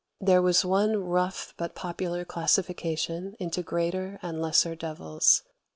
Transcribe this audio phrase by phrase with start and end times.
[0.19, 5.43] There was one rough but popular classification into greater and lesser devils.